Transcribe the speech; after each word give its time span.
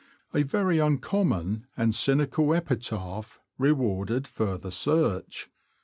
A 0.33 0.41
very 0.41 0.79
uncommon 0.79 1.67
and 1.77 1.93
cynical 1.93 2.55
epitaph 2.55 3.39
rewarded 3.59 4.27
further 4.27 4.71
search. 4.71 5.51